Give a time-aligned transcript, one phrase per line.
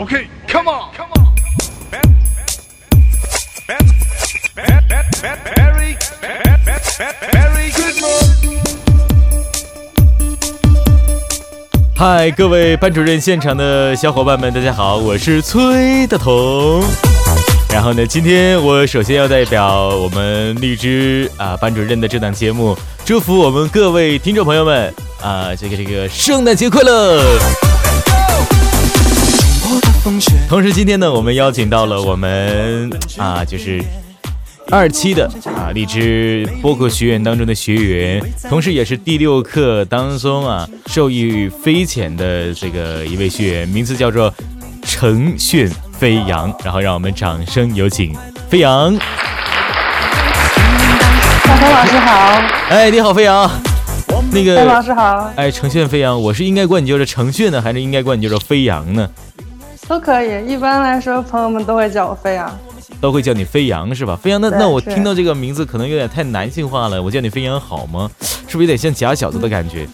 [0.00, 1.26] OK，Come on，Come on。
[1.90, 2.06] Good。
[11.94, 16.82] 嗨，各位班主任现场的小伙伴们，大家好，我是崔大同。
[17.68, 27.22] 然后呢，今天我首先要代表我们荔枝啊班主任的这档节目，祝福我们各位听众朋友们啊，这个这个圣诞节快乐！
[30.48, 33.80] 同时，今天呢，我们邀请到了我们啊，就是
[34.68, 44.34] 二期的啊荔枝播客学院当中的学员，同时也是第六课当中啊受益匪浅的这个一位学员，名字叫做
[44.82, 45.70] 程炫。
[46.00, 48.16] 飞扬，然后让我们掌声有请
[48.48, 48.96] 飞扬。
[51.44, 53.50] 大鹏老师好，哎，你好，飞扬。
[54.32, 55.30] 那个，老师好。
[55.36, 59.08] 哎，程炫飞扬，我是应该管你叫做程炫呢，还是应该管你叫做飞扬呢？
[59.90, 62.56] 都可以，一般来说，朋友们都会叫我飞扬。
[63.00, 64.14] 都会叫你飞扬是吧？
[64.14, 68.08] 飞扬，那那我听到这个名字可能有点太男性化了，我叫你飞扬好吗？
[68.46, 69.88] 是不是有点像假小子的感觉？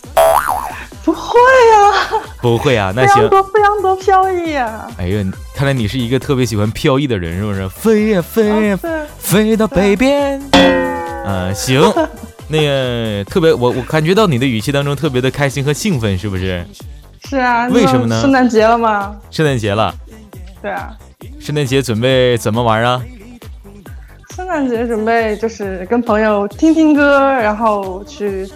[1.02, 1.38] 不会
[1.72, 3.26] 呀，不会啊，那行。
[3.30, 4.86] 多飞扬多飘逸呀！
[4.98, 5.24] 哎呀，
[5.54, 7.66] 看来你是一个特别喜欢飘逸的人，是不是？
[7.70, 8.78] 飞呀飞呀，
[9.16, 10.38] 飞到北边。
[11.24, 11.80] 嗯，行，
[12.48, 16.66] 那个特别，我我感觉到你的语气当中特别的开心和兴奋，是不是？
[17.24, 17.68] 是啊。
[17.68, 18.20] 为什么呢？
[18.20, 19.16] 圣诞节了吗？
[19.30, 19.94] 圣诞节了。
[20.62, 20.96] 对啊。
[21.40, 23.02] 圣诞节准备怎么玩啊？
[24.34, 28.46] 圣诞节准备就是跟朋友听听歌，然后去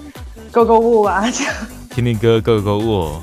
[0.50, 1.54] 购购物啊，这样。
[1.90, 3.18] 听听歌，购购物。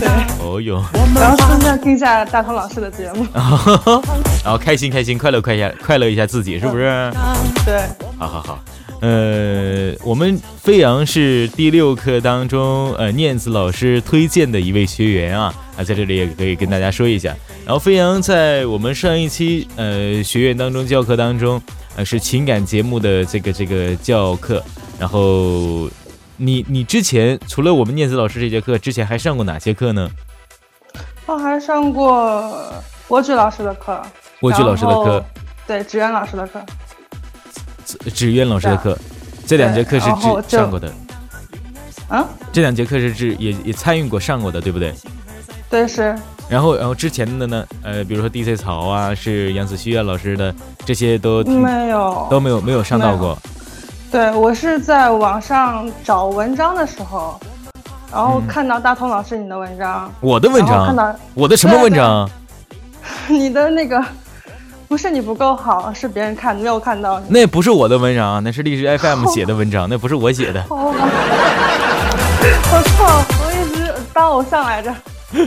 [0.00, 0.08] 对，
[0.40, 0.82] 哦哟。
[1.14, 3.26] 然后顺便听一下大同老师的节目。
[3.34, 3.42] 然
[4.52, 7.12] 后开心开心，快乐快下，快乐一下自己，是不是？
[7.64, 7.82] 对。
[8.18, 8.58] 好好好。
[9.04, 17.36] 呃，我们飞扬是第六课当中呃念子老师推荐的一位学员啊啊，在这里也可以跟大家说一下。
[17.66, 21.60] 然后飞扬在我们上一期呃学院当中教课当中
[21.96, 24.62] 呃是情感节目的这个这个教课，
[24.98, 25.90] 然后。
[26.36, 30.10] 你你之前除了我们念子老师这节课，之前还上过哪些课呢？
[31.26, 32.52] 我还上过
[33.06, 34.02] 蜗居老师的课，
[34.40, 35.24] 蜗居老师的课，
[35.64, 36.60] 对，纸鸢老师的课，
[38.00, 38.98] 纸纸鸢老师的课，
[39.46, 40.92] 这两节课是指上过的。
[42.08, 42.26] 啊？
[42.52, 44.94] 这两节课是指也也参与过上过的，对不对？
[45.70, 46.14] 对，是。
[46.48, 47.66] 然后然后之前的呢？
[47.82, 53.36] 呃，比如说 DC 草啊，是杨子旭啊老师的，这些都没有都没有没有上到过。
[54.12, 57.40] 对，我是在网上找文章的时候，
[58.12, 62.28] 然后看到大同老师你的文章，我的文章，看到我的什么文章？
[63.26, 64.04] 你的那个
[64.94, 67.20] 不是你不够好，是别人看没有看到。
[67.28, 70.64] 那不是我的文章，那是励志 FM 写的文章，那不是我写的。
[70.70, 70.94] 我
[72.96, 73.24] 操！
[73.44, 74.94] 我一直当偶像来着。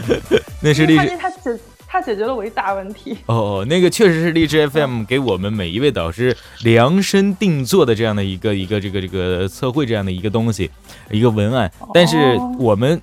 [0.59, 1.57] 那是励志。
[1.89, 10.69] 他解决了我一大问题哦，那个确实是荔枝 FM 给我们每一位导师量身定做的这样的一个一个这个这个测绘这样的一个东西，
[11.09, 11.71] 一个文案。
[11.93, 13.01] 但是我们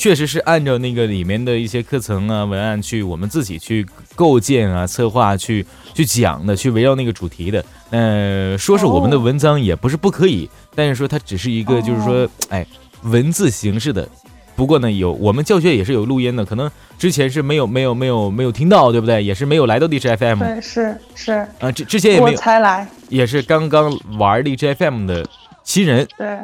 [0.00, 7.62] 确实是按照那个里面的一些课程啊文案去，我们自己去构建啊策划去去讲的，去围绕那个主题的。
[7.90, 12.66] 呃，说是我们的文章也不是不可以，但是说它只是一个就是说哎
[13.02, 14.08] 文字形式的。
[14.56, 19.22] 不过呢，有我们教学也是有录音的，可能之前是没有没有没有没有听到，对不对？
[19.22, 20.38] 也是没有来到荔枝 FM。
[20.38, 21.32] 对，是是。
[21.58, 22.38] 啊，之之前也没有。
[22.38, 22.88] 才来。
[23.10, 25.28] 也是刚刚玩荔枝 FM 的
[25.62, 26.08] 新人。
[26.16, 26.38] 对。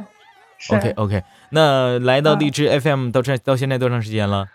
[0.69, 4.47] OK OK，那来到荔枝 FM 到这到现在多长时间了？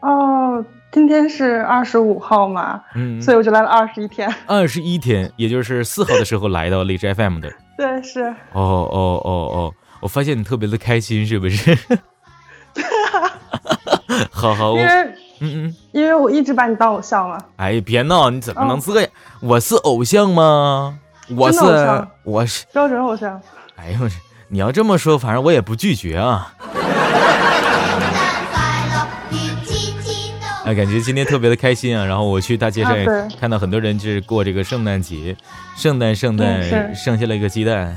[0.00, 4.32] 哦，今天是二十五号嘛，嗯，所以我就来了二十一天。
[4.46, 7.50] 二十一天，也就是四号的时候来到荔枝 FM 的。
[7.76, 8.22] 对，是。
[8.22, 11.76] 哦哦哦哦，我发现你特别的开心，是不是？
[14.30, 14.90] 好 好，因为
[15.40, 17.38] 嗯嗯，因为我一直把你当偶像了。
[17.56, 19.10] 哎，别闹，你怎么能这样？
[19.40, 20.98] 我是偶像吗？
[21.36, 21.58] 我是
[22.22, 23.40] 我是标准偶像。
[23.76, 23.98] 哎呦，
[24.48, 26.52] 你要这么说，反正我也不拒绝啊。
[30.64, 32.04] 哎，感觉今天特别的开心啊！
[32.04, 32.96] 然后我去大街上
[33.38, 35.36] 看到很多人就是过这个圣诞节，
[35.76, 37.94] 圣诞圣诞剩下了一个鸡蛋。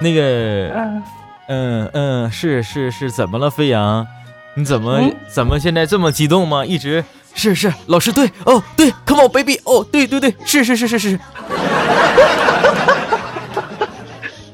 [0.00, 1.02] 那个，嗯
[1.48, 4.06] 嗯嗯，是是是，怎么了，飞扬？
[4.54, 6.64] 你怎么、嗯怎么现在这么激动吗？
[6.64, 7.04] 一直
[7.34, 11.20] 是是老师对哦对，come on baby 哦对对对是是是是是。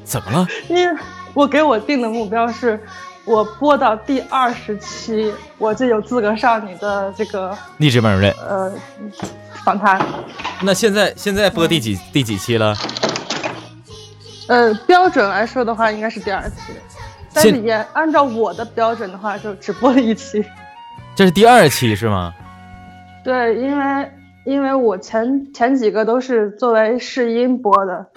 [0.03, 0.45] 怎么了？
[0.67, 0.83] 因为
[1.37, 2.79] 我给我定的目标是，
[3.23, 8.73] 我播到第二十期，我就有资格上你的这个励志班主任，呃
[9.63, 10.03] 访谈。
[10.63, 12.75] 那现在现在播第几第几期了？
[14.47, 16.55] 呃，标准来说的话，应该是第二期，
[17.31, 20.43] 但是也按照我的标准的话，就只播了一期。
[21.13, 22.33] 这是第二期是吗？
[23.23, 24.11] 对，因为
[24.43, 28.07] 因为我前前几个都是作为试音播的，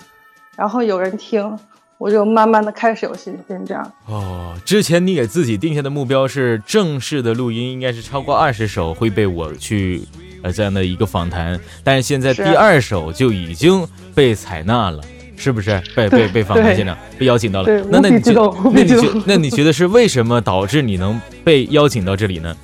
[0.56, 1.58] 然后有人听，
[2.00, 3.92] 我就慢慢的开始有信心这样。
[4.06, 10.00] 哦，之前你给自己定下的目标是正式的录音应该是超过二十首会被我去
[10.42, 15.02] 呃这样的一个访谈，但是现在第二首就已经被采纳了。
[15.36, 17.84] 是不是 被被被访谈现场被邀请到了？
[17.90, 18.32] 那那你觉
[18.64, 22.56] 那你觉那你觉得是为什么导致你能被邀请到这里呢？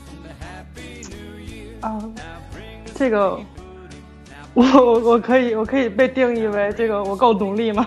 [1.80, 2.00] 啊，
[2.94, 3.38] 这个
[4.54, 7.86] 我我我可以我可以被定义为这个我够努力吗？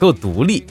[0.00, 0.64] 够独立，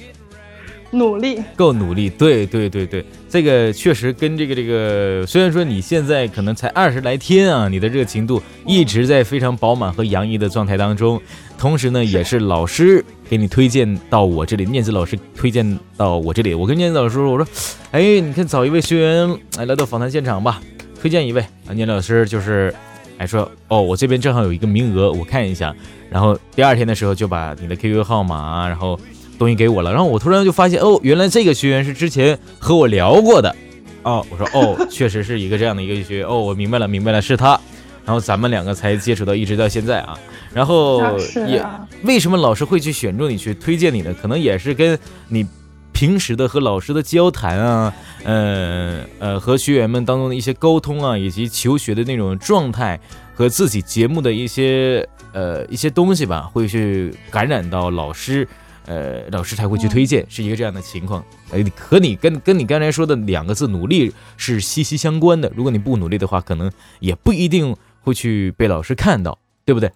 [0.91, 11.21] 努力，够努力，对对对对，这个确实跟这个这个，虽然说你现在可能才二十来天啊，你的热情度一直在非常饱满和洋溢的状态当中，
[11.59, 17.47] 同时呢，也是老师给你推荐到我这里，念子老师推荐到我这里，我跟念子老师说，我说，
[17.91, 20.59] 哎，你看找一位学员哎来到访谈现场吧，
[20.99, 21.41] 推荐一位。
[21.67, 22.73] 啊，念子老师就是。
[23.19, 25.75] 还说哦，我这边正好有一个名额，我看一下。
[26.09, 28.97] 然后第二天的时候就把你的 QQ 号码啊，然后
[29.39, 29.91] 东西给我了。
[29.91, 33.55] 然后我突然就发现，哦，原来这个学员是之前和我聊过的。
[34.03, 36.27] 哦，我说哦， 确实是一个这样的一个学员。
[36.27, 37.59] 哦，我明白了，明白了，是他。
[38.05, 40.17] 然后咱们两个才接触到，一直到现在啊。
[40.53, 41.01] 然后
[41.47, 44.13] 也啊为什么老师会去选中你去推荐你呢？
[44.19, 44.97] 可能也是跟
[45.27, 45.45] 你
[45.91, 47.93] 平时的和老师的交谈啊，
[48.23, 52.99] 呃呃，和学员们当中的一些沟通啊，以及求学的那种状态
[53.35, 58.47] 和自己节目的一些呃一些东西吧，会去感染到老师，
[58.89, 61.23] 呃，老师才会去推荐，是一个这样的情况。
[61.51, 65.51] 呃，和你跟跟你刚才说的两个字“努力”是息息相关的。
[65.55, 69.91] 如果你不努力的话，可能也不一定会去被老师看到，对不对？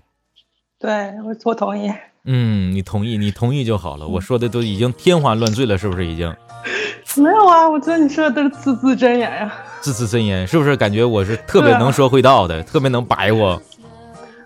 [0.79, 0.91] 对
[1.25, 1.91] 我我同意。
[2.25, 4.07] 嗯，你同意，你同意就好了。
[4.07, 6.33] 我说的都已经天花乱坠了，是不是已经
[7.17, 10.45] 没有啊，我觉得你说的都是字字真言呀、字字真言？
[10.45, 13.61] 是不是感觉我是特别能说会道的，特别能白我？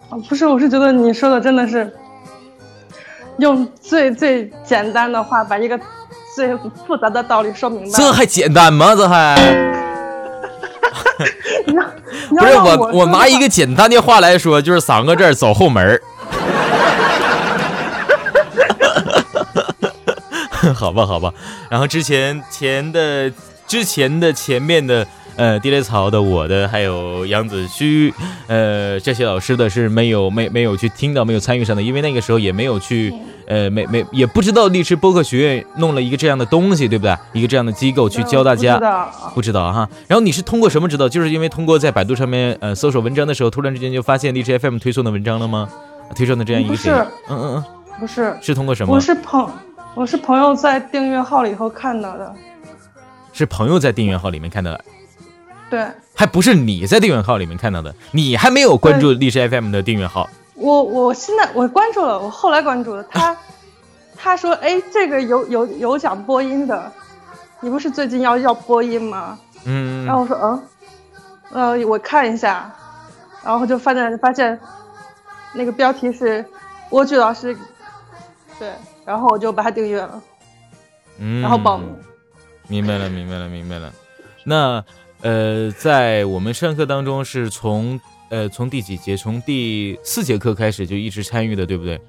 [0.10, 0.18] 啊！
[0.30, 1.94] 不是，我是觉得你说的真的是
[3.40, 5.80] 用最最简单的话把一个
[6.36, 6.56] 最
[6.86, 7.98] 复杂的道理说明白。
[7.98, 8.96] 这还简单吗？
[8.96, 9.36] 这还
[12.30, 16.02] 不是我，我我拿一个简单的话来说，就是三个字儿：走后门儿。
[20.76, 21.34] 好吧，好吧。
[21.70, 23.32] 然后之前前的
[23.66, 25.08] 之前的前面的
[25.38, 28.14] 呃地雷草的我的还有杨子虚
[28.48, 33.14] 呃这些老师的是没有没没有去听到没有参与上的，因为那个时候也没有去
[33.48, 37.16] 呃没没也不知道荔枝播客学院弄了一个这样的东西，对不对？
[37.34, 38.74] 一个这样的机构去教大家。
[38.74, 41.08] 不知道啊不知道哈，然后你是通过什么知道？
[41.08, 45.70] 就是因为通过在百度上面呃搜索文章的时候，突然之间就发现荔枝 FM 推送的文章了吗？
[46.16, 46.92] 推送的这样一个不是谁？
[46.92, 47.64] 嗯嗯嗯，
[48.00, 48.94] 不是，是通过什么？
[48.94, 49.50] 我是朋
[49.94, 52.34] 我是朋友在订阅号里头看到的。
[53.34, 54.82] 是朋友在订阅号里面看到的，
[55.70, 55.88] 对。
[56.16, 60.30] 还不是你在订阅号里面看到的，你还没有关注历史 FM 的订阅号。
[60.56, 63.04] 我我现在我关注了，我后来关注了。
[63.12, 63.38] 他，
[64.18, 66.92] 他说哎这个有有有讲播音的，
[67.60, 69.38] 你不是最近要要播音吗？
[69.66, 70.06] 嗯。
[70.06, 70.64] 然，后我说嗯，
[71.52, 72.74] 呃我看一下，
[73.44, 74.60] 然后就发现发现
[75.54, 76.44] 那个标题是
[76.90, 77.56] 莴苣老师，
[78.58, 78.72] 对，
[79.06, 80.22] 然后我就把他订阅了，
[81.20, 81.42] 嗯。
[81.42, 81.88] 然后报名。
[82.68, 83.94] 明白了，明白了，明白了。
[84.44, 84.84] 那
[85.22, 89.18] 呃，在我们上课当中是从呃从第几节？
[89.18, 92.00] 从第四节课开始就一直参与的，对不对？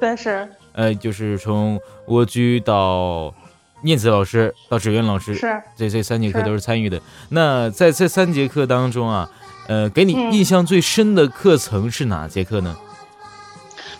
[0.00, 3.32] 对是呃，就是从蜗居到
[3.82, 7.00] 念子老师到纸鸢老师，是，这这三节课都是参与的。
[7.30, 9.30] 那在这三节课当中啊，
[9.68, 12.76] 呃，给你嗯印象最深的课程是哪节课呢？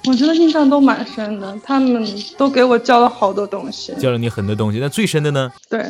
[0.07, 2.07] 我觉得印象都蛮深的，他们
[2.37, 3.95] 都给我教了好多东西。
[3.95, 4.79] 教了你很多东西。
[4.79, 5.51] 那最深的呢？
[5.69, 5.85] 对，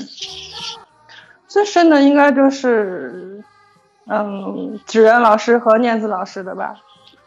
[1.48, 3.42] 最深的应该就是，
[4.06, 6.74] 嗯，纸鸢老师和念子老师的吧？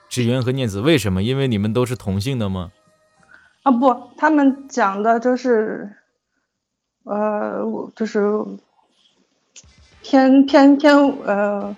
[0.09, 1.21] 纸鸢和念子为什么？
[1.23, 2.71] 因为你们都是同性的吗？
[3.63, 5.89] 啊不，他们讲的就是，
[7.03, 8.21] 呃，我就是
[10.01, 10.95] 偏偏偏
[11.25, 11.75] 呃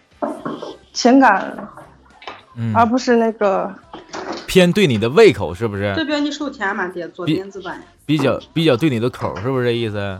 [0.93, 1.67] 情感，
[2.55, 3.73] 嗯，而不是那个
[4.47, 5.93] 偏对你的胃口是不是？
[5.95, 6.87] 这边你收钱吗？
[6.87, 7.81] 爹做比电子版。
[8.05, 10.19] 比较比较对你的口是不是这意思？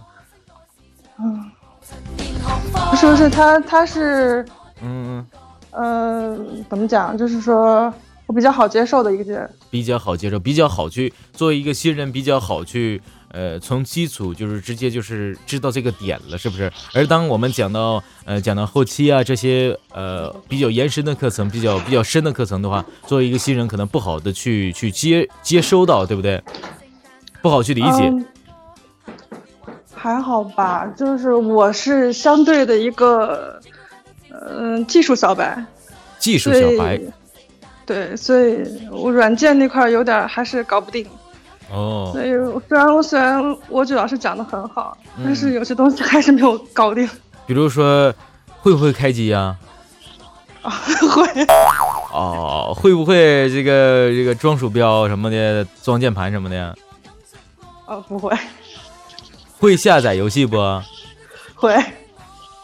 [2.90, 4.46] 不是是不是他他是
[4.82, 5.26] 嗯，
[5.72, 7.18] 嗯、呃怎么讲？
[7.18, 7.94] 就是说
[8.26, 9.50] 我比较好接受的一个人。
[9.70, 16.72] 比较好接受，比较好去作为一个新人，比较好去呃从基础就是直接就是知道这个点了，是不是？
[16.94, 26.42] 而当我们讲到呃讲到后期啊这些呃比较延伸的课程，比较比较深的课程的话，作为一个新人可能不好的去去接接收到，对不对？
[27.42, 28.10] 不好去理解。
[28.10, 28.26] 嗯
[30.02, 33.62] 还好吧，就是我是相对的一个，
[34.50, 35.64] 嗯、技术小白，
[36.18, 37.00] 技术小白。
[37.86, 41.06] 对，所以我软件那块儿有点儿还是搞不定。
[41.72, 42.32] 哦，所以
[42.68, 45.24] 虽然我虽然我主要是讲的很好，嗯。
[45.24, 47.08] 但是有些东西还是没有搞定。
[47.46, 48.12] 比如说
[48.60, 49.56] 会不会开机呀、
[50.64, 50.72] 啊，
[51.14, 51.46] 会。
[52.12, 56.76] 哦，会不会这个这个装鼠标什么的，装键盘什么的？
[57.86, 58.36] 哦不会
[59.62, 60.58] 会下载游戏不？
[61.54, 61.72] 会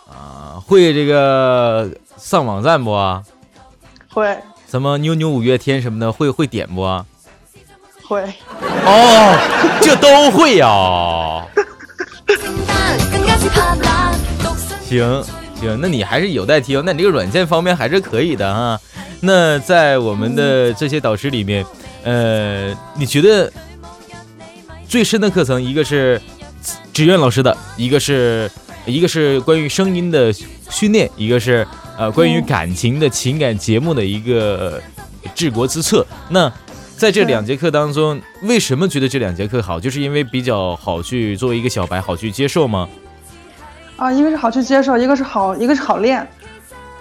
[0.09, 1.87] 啊，会这个
[2.17, 2.91] 上网站不？
[4.09, 4.35] 会
[4.67, 6.81] 什么妞妞五月天什么的，会会点不？
[8.07, 8.23] 会，
[8.83, 11.45] 哦，这都会呀、
[14.89, 15.23] 行
[15.61, 18.81] 行，那你还是有待提高，那你这个软件方面还是可以的哈。
[19.21, 21.63] 那在我们的这些导师里面，
[22.03, 23.53] 呃，你觉得
[24.87, 26.19] 最深的课程，一个是
[26.97, 28.49] 志愿老师的，一个是
[28.87, 31.63] 一个是关于声音的训练，一个是
[31.95, 34.81] 呃关于感情的情感节目的一个
[35.35, 36.03] 治国之策。
[36.29, 36.51] 那
[36.97, 39.79] 在这两节课当中，为什么觉得这两节课好？
[39.79, 42.89] 就是因为比较好去作为一个小白好去接受吗？
[43.97, 46.27] 啊，一个是好去接受，一个是好，一个是好练。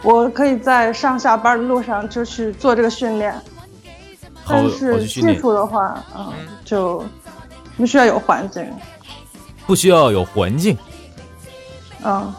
[0.02, 3.34] 我可以在上下班的路上就去做这个训练，
[4.46, 5.22] 但是技。
[5.38, 6.34] 术的话，嗯，
[6.66, 7.02] 就
[7.78, 8.62] 必须要有环境，
[9.66, 10.76] 不需要有环境。
[12.04, 12.32] 嗯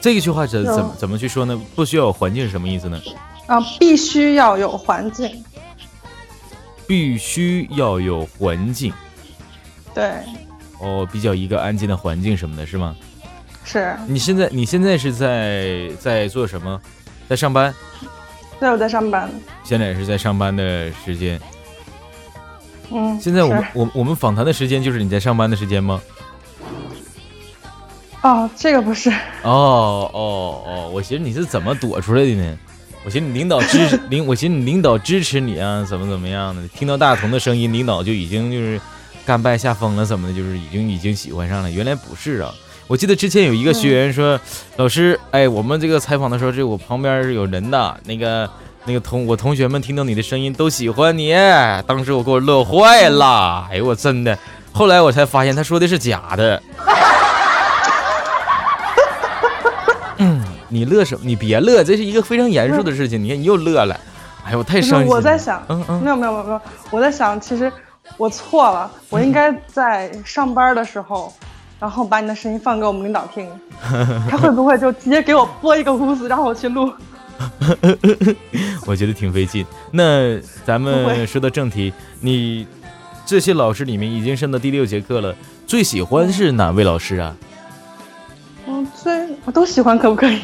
[0.00, 1.60] 这一句话怎怎么怎么去说呢？
[1.74, 2.98] 不需要有环境是什么意思呢？
[3.46, 5.44] 啊，必须要有环境，
[6.86, 8.92] 必须要有环境
[9.92, 10.12] 对，
[10.78, 12.96] 哦，比较一个安静的环境什么的，是吗？
[13.62, 16.80] 是，你现在你现在是在在做什么？
[17.28, 17.74] 在上班？
[18.58, 19.30] 对，我在上班，
[19.64, 21.38] 现在也是在上班的时间。
[22.90, 26.00] 嗯，现在我们我我们访谈的时间就是你在上班的时间吗？
[28.22, 29.10] 哦，这个不是，
[29.42, 32.58] 哦哦哦，我寻思你是怎么躲出来的呢？
[33.02, 36.68] 我寻思你领导支持 领，我寻思你领导支持你啊，怎么怎么样的？
[36.68, 38.78] 听到大同的声音，领导就已经就是
[39.24, 40.34] 甘拜下风了，怎么的？
[40.34, 41.70] 就是已经已经喜欢上了。
[41.70, 42.52] 原来不是啊！
[42.86, 44.38] 我记得之前有一个学员说，
[44.76, 48.50] 老师，哎，我们这个采访的时候，这我旁边是有人的，那个
[48.84, 51.32] 那个同我同学们听到你的声音都喜欢你，
[51.86, 54.38] 当时我给我乐坏了，哎呦我真的，
[54.72, 56.62] 后来我才发现他说的是假的。
[60.70, 61.20] 你乐什么？
[61.24, 63.22] 你别乐，这是一个非常严肃的事情。
[63.22, 64.00] 你看你又乐了，
[64.44, 65.14] 哎呦，我太就是伤心了。
[65.14, 66.60] 我在想，嗯嗯没有没有没有没有，
[66.90, 67.70] 我在想，其实
[68.16, 71.32] 我错了，我应该在上班的时候，
[71.78, 73.46] 然后把你的声音放给我们领导听，
[74.28, 76.90] 他会不会就直接给我拨一个屋子让我去录？
[78.86, 79.64] 我觉得挺费劲。
[79.90, 82.66] 那咱不们会说到正题，你
[83.24, 85.34] 这些老师里面已经上到第六节课了，
[85.66, 87.34] 最喜欢是哪位老师啊？
[88.66, 90.40] 嗯，最我都喜欢，可不可以？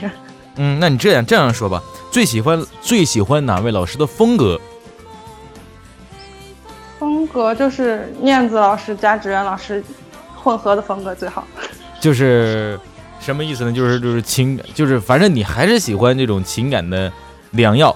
[0.56, 4.60] 嗯，那你这样这样说吧，最喜欢最喜欢哪位老师的风格？
[6.98, 9.84] 风格就是念子老师加志愿老师
[10.34, 11.46] 混合的风格最好。
[12.00, 12.80] 就是
[13.20, 13.72] 什么意思呢？
[13.72, 17.12] 就是就是情，就是反正你还是喜欢这种情感的
[17.50, 17.94] 良药。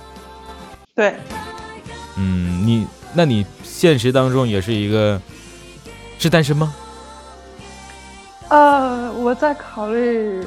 [0.94, 1.14] 对，
[2.16, 5.18] 嗯，你那你现实当中也是一个
[6.18, 6.74] 是单身吗？
[8.48, 10.44] 呃，我在考虑，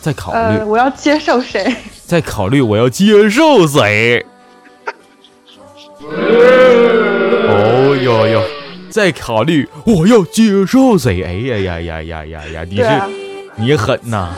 [0.00, 1.74] 在考呃，虑，我要接受谁？
[2.06, 4.24] 在考虑我要接受谁？
[7.48, 8.42] 哦哟哟，
[8.88, 11.22] 在考虑我要接受谁？
[11.22, 12.64] 哎呀呀呀呀呀呀！
[12.68, 12.84] 你是，
[13.56, 14.30] 你狠呐！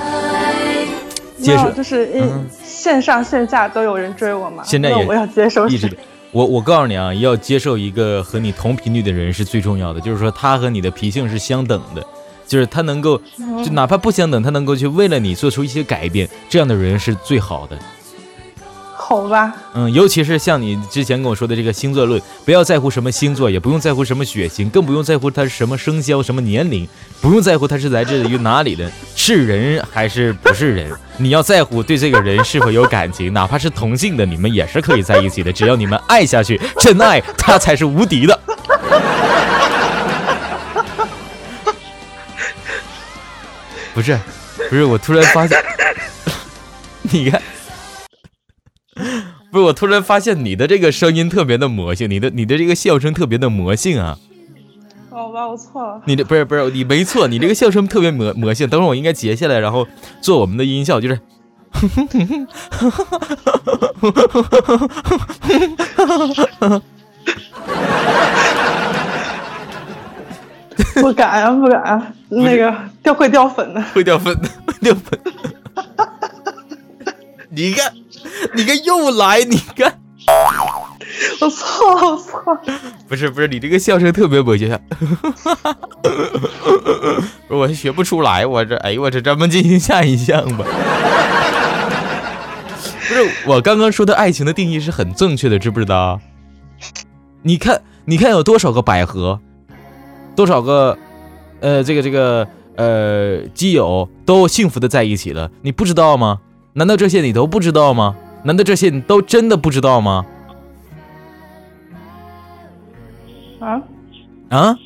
[1.40, 4.62] 接受就是一嗯线上线下都有人追我嘛。
[4.64, 5.96] 现在也我要接受谁一直。
[6.32, 12.04] 我我告诉你啊，要接受一个和你同频率的人是最重要的，就是说他和你的脾性是相等的，
[12.46, 13.20] 就是他能够，
[13.64, 17.78] 就哪怕不相等，他能够去为了你做出一些改变，这样的人是最好的。
[18.94, 26.88] 好吧，嗯，尤其是像你之前跟我说的这个星座论，不要在乎什么星座，也不用在乎什么血型，更不用在乎他是什么生肖、什么年龄，
[27.20, 30.90] 不用在乎他是来自于哪里的，是人还是不是人。
[31.18, 38.40] 你要在乎对这个人是否有感情，哪怕是同性的，你们也是可以在一起的，只要你们爱下去， 真爱他才是无敌的。
[43.94, 44.18] 不是，
[44.70, 45.62] 不是，我突然发现，
[47.02, 47.42] 你看，
[49.50, 54.18] 不是我突然发现你的这个声音特别的魔性，你的你的这个笑声特别的魔性啊！
[55.10, 56.00] 好吧，我错了。
[56.06, 58.66] 你这不是不是你没错，你这个笑声特别魔魔性。
[58.68, 59.86] 等会儿我应该截下来，然后
[60.22, 61.20] 做我们的音效，就是。
[71.12, 73.82] 不敢啊，不敢啊，那个掉会掉粉的。
[73.92, 75.20] 会掉粉的， 会掉粉。
[77.50, 77.92] 你看，
[78.54, 80.00] 你看又来，你看，
[81.38, 81.66] 我操，
[82.06, 82.40] 我操。
[83.06, 84.78] 不是不是，你这个笑声特别魔性。
[87.46, 90.64] 不是我学不出来，我这哎呦我这，咱们进行下一项吧。
[93.06, 96.18] 不是我刚刚说的爱情的定义是很正确的，知不知道？
[97.42, 99.38] 你看，你看有多少个百合，
[100.34, 100.96] 多少个，
[101.60, 102.46] 呃，这个这个
[102.76, 106.40] 呃基友都幸福的在一起了，你不知道吗？
[106.74, 108.16] 难道这些你都不知道吗？
[108.44, 110.24] 难道这些你都真的不知道吗？
[113.60, 113.82] 啊，
[114.48, 114.76] 啊，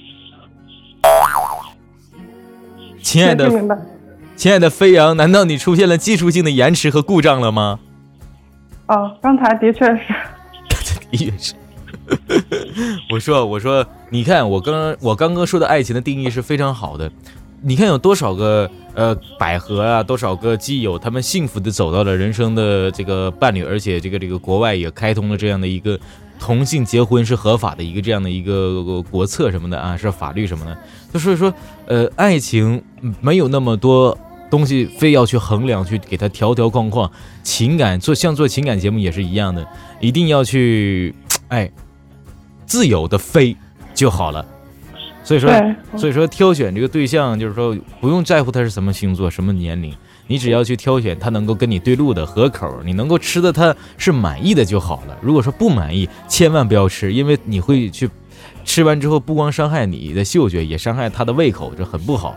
[3.02, 3.50] 亲爱的。
[4.36, 7.80] 亲爱的飞扬，难道你出现了技术性的延迟和故障了吗？
[8.86, 10.00] 哦，刚才的确是。
[11.10, 11.54] 的确是。
[13.10, 17.10] 我说，我说，你看，我刚刚我刚刚说的爱情的定义是非常好的。
[17.62, 25.98] 你看有多少个呃百合啊，多少个基友，他们幸福的走到了人生的这个伴侣，而且这个这个国外也开通了这样的一个
[26.38, 30.76] 同性结婚是合法的一个这样的一个国策什么的啊，是法律什么的。
[31.12, 31.52] 就所以说，
[31.86, 32.80] 呃，爱情
[33.20, 34.16] 没有那么多
[34.50, 37.10] 东西非要去衡量，去给它条条框框。
[37.42, 39.66] 情感做像做情感节目也是一样的，
[39.98, 41.14] 一定要去，
[41.48, 41.70] 哎，
[42.66, 43.56] 自由的飞
[43.94, 44.44] 就好了。
[45.22, 45.50] 所以说，
[45.96, 49.92] 所以说挑选这个对象，就是说不用在乎他是什么星座、什么年龄，
[50.28, 55.16] 你只要去挑选他能够跟你对路的、合口，你能够吃的他是满意的就好了。
[55.20, 58.08] 如果说不满意，千万不要吃，因为你会去
[58.64, 62.36] 吃完之后，不光伤害你的嗅觉，也伤害他的胃口，这很不好。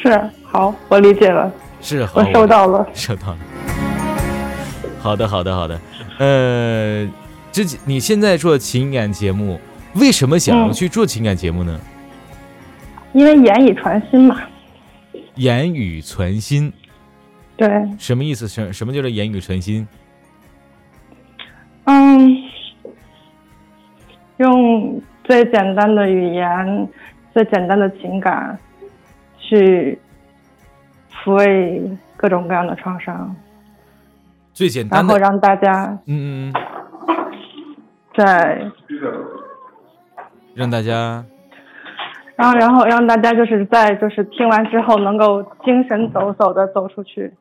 [0.00, 2.86] 是好，我理解了，是，好，我收到了。
[2.94, 3.38] 收到了。
[5.00, 5.80] 好的，好的，好的。
[6.18, 7.08] 呃，
[7.54, 9.60] 这你现在做情感节目，
[9.94, 11.78] 为什么想要嗯去做情感节目呢？
[13.12, 14.40] 因为言语传心嘛。
[15.36, 16.72] 言语传心，
[17.56, 18.48] 对，什么意思？
[18.48, 19.86] 什什么叫做言语传心？
[21.84, 22.36] 嗯，
[24.38, 26.88] 用最简单的语言、
[27.32, 28.58] 最简单的情感，
[29.38, 29.96] 去
[31.12, 31.80] 抚慰
[32.16, 33.36] 各种各样的创伤，
[34.52, 36.63] 最简单的，然后让大家嗯嗯嗯，
[38.16, 38.70] 在，
[40.54, 41.24] 让大家
[42.36, 47.32] 然后然后让大家就是在就是听完之后能够精神抖擞的走出去。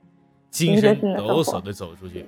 [0.50, 2.26] 精神抖擞的走出去。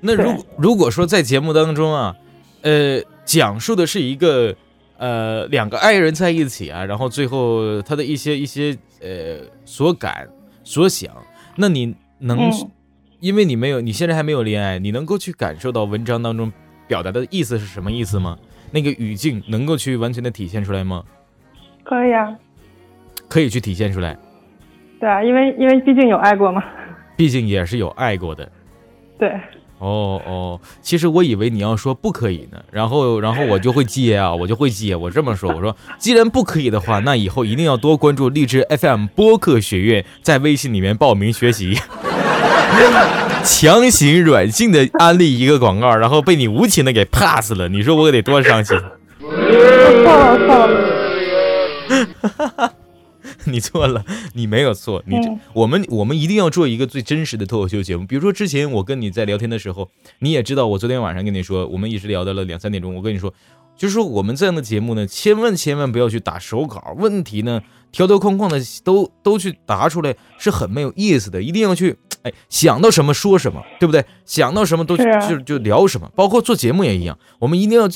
[0.00, 2.14] 那如果如果说在节目当中啊，
[2.62, 4.54] 呃，讲述的是一个
[4.98, 10.28] 呃两个爱人在一起啊，然后最后他的一些一些呃所感
[10.62, 11.10] 所想，
[11.56, 12.70] 那你能，嗯
[13.18, 16.52] 因为你没有，你现在还没有恋爱，你能够去感受到文章当中
[16.86, 18.36] 表达的意思是什么意思吗？
[18.72, 21.02] 那个语境能够去完全的体现出来吗？
[21.84, 22.34] 可以啊，
[23.28, 24.18] 可以去体现出来，
[24.98, 26.62] 对啊，因为因为毕竟有爱过嘛。
[27.16, 28.50] 毕竟也是有爱过的。
[29.18, 29.30] 对，
[29.78, 34.94] 哦哦，其实我以为你要说不可以呢，然后然后我就会接啊，我就会接。
[34.96, 41.78] 我这么说，我说既然不可以的话，那以后一定要多关注荔枝 FM 播客学院，在微信里面报名学习。
[43.44, 48.76] 强行软性的安利一个广告，然后被你无情的给 pass 了，你说我得多伤心？
[53.44, 54.04] 你错了，
[54.34, 58.04] 你没有错，你这、嗯我们我们一定要做一个最真实的脱口秀节目。
[58.04, 62.94] 比如说之前我跟你在聊天的时候，你也知道，我昨天晚上跟你说，我们一直聊到了两三点钟。
[62.94, 63.32] 我跟你说，
[63.76, 67.60] 就是说我们这样的节目呢，千万千万不要去打手稿，问题呢
[67.92, 71.42] 条条框框的都都去答出来是很没有意思的。
[71.42, 74.04] 一定要去哎想到什么说什么，对不对？
[74.24, 77.88] 想到什么都就就聊什么，包括做节目也一样，我们一定要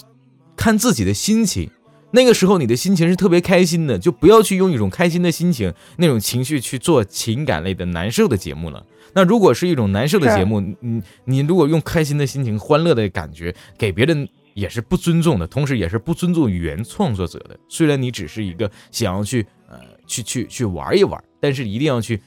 [0.57, 1.71] 看自己的心情。
[2.13, 8.85] 那个时候你的心情是特别开心的，就不要去用一种开心的心情、那种情绪去做情感类的难受的节目了。
[9.13, 17.57] 那如果是一种难受的节目，你你如果用开心的心情、欢乐的感觉给别人，也是不尊重的，同时也是不尊重原创作者的。
[17.69, 22.21] 虽然你只是一个想要去呃去去去玩一玩，但是一定要去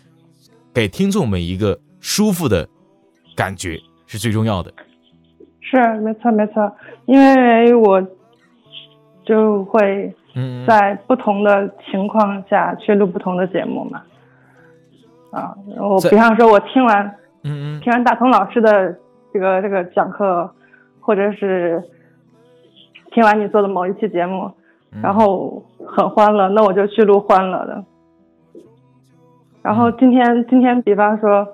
[0.74, 2.68] 给听众们一个舒服的
[3.36, 4.72] 感觉是最重要的。
[5.62, 6.72] 是，没错没错，
[7.06, 8.02] 因为我
[9.26, 14.02] 就会嗯，在不同的情况下去录不同的节目嘛。
[15.32, 17.06] 啊，我在比方说，我听完
[17.44, 18.96] 嗯嗯听完大同老师的
[19.34, 20.54] 这个这个讲课，
[21.00, 21.82] 或者是
[23.14, 24.52] 听完你做的某一期节目，
[24.92, 25.02] 嗯。
[25.02, 27.84] 然后很欢乐，那我就去录欢乐的。
[29.62, 31.48] 然后今天今天，比方说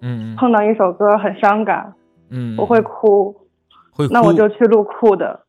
[0.00, 0.36] 嗯嗯。
[0.36, 1.94] 碰到一首歌很伤感，
[2.30, 3.32] 嗯，我会哭，
[3.92, 5.40] 会哭，那我就去录哭的，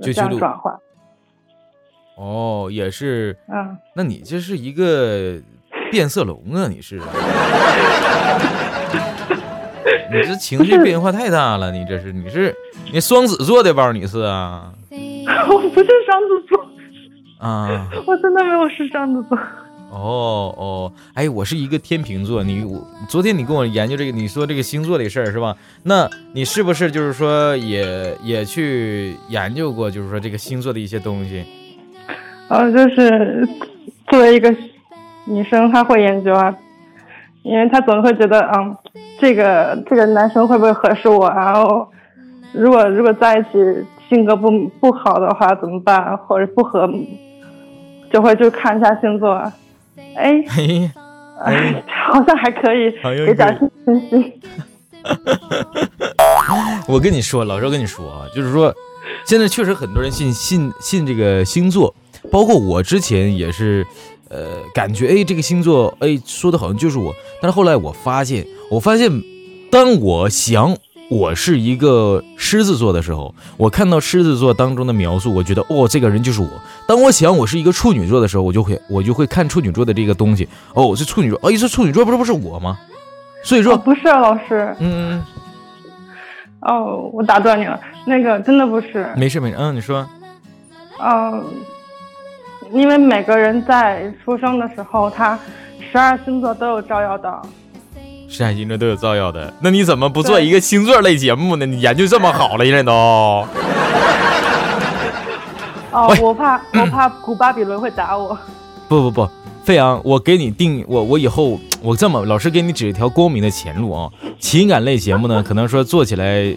[0.00, 0.76] 这就这样转换。
[2.16, 5.40] 哦，也是，嗯，那你这是一个
[5.90, 7.00] 变色龙啊，你是？
[10.14, 12.54] 你这情绪变化太大了，你这是你是
[12.92, 13.90] 你双子座的吧？
[13.92, 16.66] 你是啊 我不是双子座，
[17.38, 19.38] 啊 我真的没有是双子座。
[19.90, 25.54] 哦哦，哎，我是一个天秤座，你我昨天你跟我研究这个，你说这个星座的事儿是吧？
[25.84, 31.44] 那你是不是就是说也也去研究过，就是说这个星座的一些东西？
[32.48, 33.48] 呃，就是
[34.08, 34.52] 作为一个
[35.26, 36.52] 女生，她会研究啊，
[37.44, 38.74] 因为他总会觉得，嗯，
[39.20, 41.28] 这个这个男生会不会合适我？
[41.30, 41.86] 然后，
[42.52, 43.48] 如果如果在一起
[44.08, 46.16] 性格不不好的话怎么办？
[46.16, 46.88] 或者不合，
[48.10, 49.34] 就会就看一下星座。
[50.16, 50.90] 哎，嘿，
[51.44, 52.90] 哎， 好像还可以
[53.26, 54.40] 给点可信息。
[56.88, 58.74] 我跟你说，老周跟你说啊，就是说，
[59.26, 61.94] 现在确实很多人信信信这个星座，
[62.32, 63.86] 包括我之前也是，
[64.34, 69.08] 呃，感觉哎这个星座哎说的好像就是我，但是后来我发现，我发现，
[69.70, 70.76] 当我想
[71.08, 76.48] 我是一个狮子座的时候，我看到狮子座当中的描述，我觉得哦这个人就是我。
[76.88, 82.76] 当我想我是一个处女座的时候，我就会我就会看处女座的这个东西，哦这处女座，哎这处女座不是不是我吗？
[83.44, 85.22] 所以说，哦，不是老师，嗯嗯
[86.62, 89.04] 哦，我打断你了，那个真的不是。
[89.14, 90.08] 嗯，没事没事，嗯你说。
[90.98, 91.44] 嗯，
[92.72, 95.38] 因为每个人在出生的时候，他
[95.92, 97.40] 十二星座都有照耀到。
[98.28, 101.66] 十二星座都有照耀的，那你怎么不做一个星座类节目呢？
[101.66, 102.92] 你研究这么好了，现在都。
[106.08, 108.36] 喂，哦我怕我怕古巴比伦会打我。
[108.88, 109.30] 不不不，
[109.62, 114.10] 飞扬，我给你定，我我以后我这么，老师给你指一条光明的前路啊。
[114.40, 116.56] 情感类节目呢，可能说做起来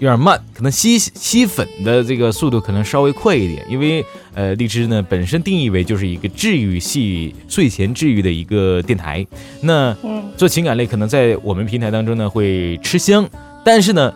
[0.00, 4.04] 有点慢，可能吸吸粉的这个速度可能稍微快一点，因为
[4.34, 9.24] 呃，荔枝呢本身定义为就是一个治愈系睡前治愈的一个电台，
[9.60, 13.28] 那嗯，做情感类可能在我们平台当中呢会吃香，
[13.64, 14.12] 但是呢，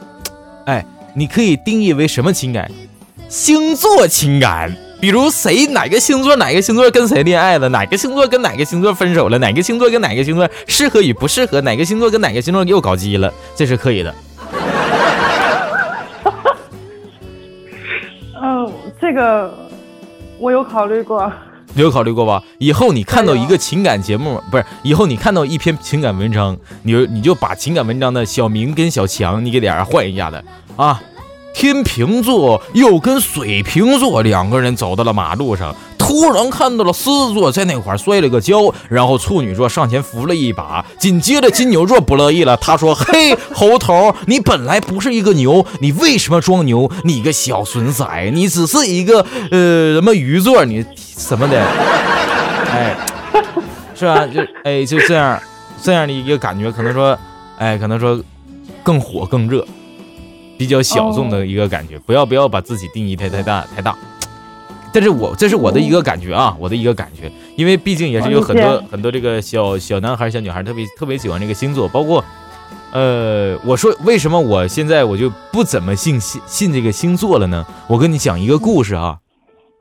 [0.67, 2.71] 哎，你可以定义为什么情感？
[3.29, 14.15] 星座情感，比如谁哪个星座哪个星座跟谁恋爱了，哪个星座跟哪个星座分手了，哪个星座跟哪个星座适合与不适合，哪个星座跟哪个星座又搞基了，这是可以的。
[19.01, 19.53] 这个
[20.39, 21.31] 我有考虑过。
[21.75, 22.43] 你有考虑过吧？
[22.59, 30.43] 以后你看到一个情感节目，不是，以后你看到一篇情感文章，你就你就把情感文章的小明跟小强，你给俩人换一下子
[30.77, 31.01] 啊。
[31.55, 35.75] 天秤座又跟水瓶座两个人走到了马路上，
[36.09, 46.91] 突然看到了狮子座在那块摔了个跤，然后处女座上前扶了一把，紧接着金牛座不乐意了，他说：“嘿，猴头，你本来不是一个牛，你为什么装牛？
[47.05, 51.63] 你个小损仔，你只是一个呃什么鱼座，你什么的，
[52.73, 52.97] 哎，
[53.95, 54.27] 是吧？
[54.27, 55.39] 就哎就这样
[55.83, 57.19] 这样的一个感觉，可能说，
[57.59, 58.19] 哎，可能说
[58.83, 59.63] 更火更热。”
[60.57, 63.95] 比较小众的一个感觉，不要不要把自己定义太太大太大。
[64.93, 72.25] 但是我这是我的一个感觉啊，我的一个感觉，因为毕竟也是有很多很多这个小小男孩、小女孩特别特别喜欢这个星座，包括，
[72.93, 77.67] 呃，我说为什么我现在我就不怎么信信信这个星座了呢？
[77.87, 79.19] 我跟你讲一个故事啊，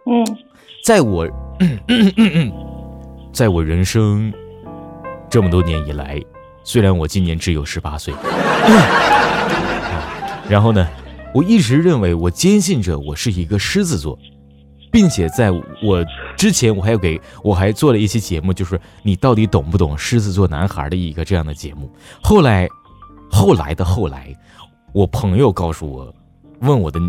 [0.06, 0.26] 嗯
[0.84, 1.28] 在我，
[3.34, 4.32] 在我人生
[5.30, 6.22] 这么多年以来，
[6.64, 8.14] 虽然我今年只有十八岁。
[10.50, 10.88] 然后呢，
[11.34, 14.18] 我一直认为，我坚信着我是一个狮子座，
[14.92, 21.92] 并且在我之前，我还有给我还做了一期节目，就是你到底懂不懂狮子座男孩的一个这样的节目。
[22.22, 22.68] 后来，
[23.30, 24.36] 后来的后来，
[24.94, 26.14] 我朋友告诉我，
[26.62, 27.00] 问我的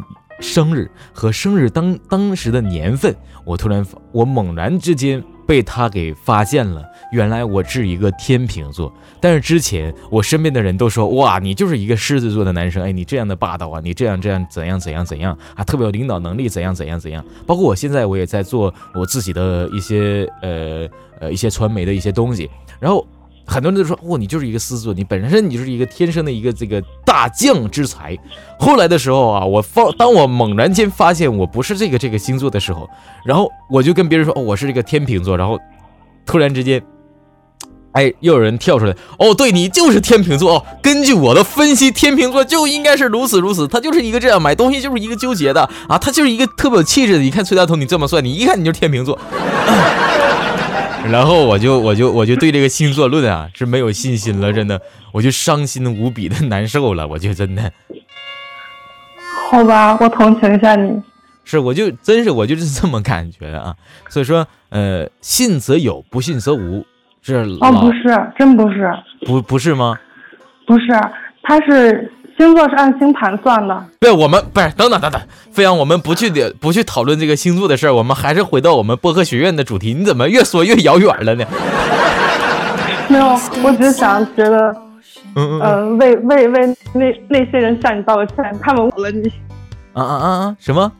[0.41, 3.15] 生日和生日当当时的年份，
[3.45, 8.93] 我突然我猛然之间被他给发现了，原来我是一个天秤座。
[9.19, 17.25] 但是之前我身边的人都说，哇，你就是一个狮子座的男生，哎，你这样的霸道啊，你这样这样怎样怎样怎样啊，特别有领导能力，怎样怎样怎样。
[17.47, 20.87] 包括我现在我也在做我自己的一些呃
[21.19, 23.07] 呃一些传媒的一些东西，然后
[23.49, 28.17] 很多人都说，哇，你就是一个狮子座，你本身你就是一个天生的一个这个大将之才。
[28.61, 32.89] 后来的时候啊，我发当我猛然间发现我不是这个这个星座的时候，
[33.25, 35.59] 然后我就跟别人说，哦，我是这个天秤座，然后
[36.27, 36.83] 突然之间。
[37.93, 40.67] 哎，又有人跳出来，哦，对你就是天秤座哦。
[40.81, 47.19] 根据我的分析，天秤座就应该是如此如此，他就是一个这样买东西就是一个纠结的啊，他就是一个特别有气质的。
[47.19, 49.19] 你看崔大头，你这么帅，你一看你就是天秤座。
[51.11, 54.81] 然后我就我就我就对这个星座论啊是没有信心了，真的，
[55.13, 57.73] 我就伤心无比的难受了，我就真的
[59.51, 61.03] 好吧，我同情一下你。
[61.45, 63.75] 是，我就真是我就是这么感觉的啊。
[64.11, 66.85] 所以说，呃，信则有，不信则无，
[67.23, 68.93] 是哦，不是，真不是，
[69.25, 69.99] 不不是吗？
[70.67, 70.89] 不是，
[71.43, 73.85] 他是星座是按星盘算的。
[73.99, 75.21] 对，我们不是等等等等，
[75.51, 79.93] 飞扬，我们不去的不去讨论这个星座的事儿，我们还是回到我们播客学院的主题。
[79.93, 81.45] 你怎么越说越遥远了呢？
[83.11, 83.27] 没有，
[83.65, 84.71] 我只是想觉得，
[85.35, 89.29] 嗯嗯嗯呃，为为为那那些人向你道个歉，他们误了你，
[89.95, 90.57] 啊啊啊啊！
[90.61, 90.93] 什么？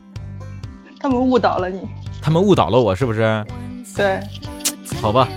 [0.99, 1.79] 他们误导了你。
[2.21, 3.45] 他们误导了我是不是？
[3.95, 4.19] 对，
[5.01, 5.29] 好吧，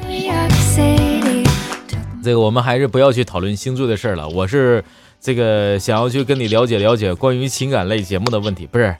[2.25, 4.29] 这个我们还是不要去讨论星座的事儿了。
[4.29, 4.83] 我是
[5.23, 8.97] 这个想要去跟你了解了解关于情感类节目的问题，不是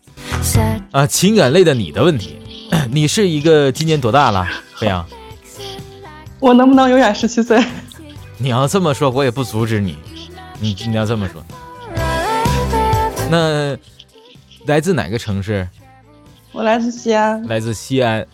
[0.93, 2.37] 啊，情感类的你的问题。
[2.93, 5.05] 你是一个今年多大了，飞扬？
[6.39, 7.61] 我能不能永远十七岁？
[8.39, 9.99] 你要这么说，我也不阻止你。
[10.61, 11.45] 你你要这么说，
[13.29, 13.77] 那
[14.67, 15.69] 来自哪个城市？
[16.53, 18.25] 我来自西安，来自西安。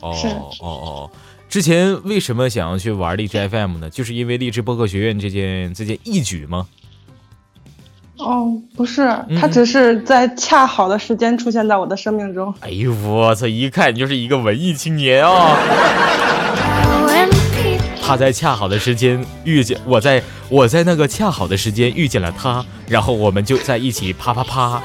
[0.00, 0.16] 哦
[0.60, 1.10] 哦哦，
[1.50, 3.90] 之前为什么想要去玩荔枝 FM 呢？
[3.90, 6.66] 就是因为荔枝播客学院这件这件义举吗？
[8.18, 12.52] 哦，不是，嗯他只是在恰好的时间出现在我的生命中。
[12.60, 13.46] 哎呦我操！
[13.46, 15.56] 一看你就是一个文艺青年啊、
[18.04, 24.82] 他在恰好的时间遇见我在，我在那个恰好的时间遇见了他，然后我们就在一起啪啪啪。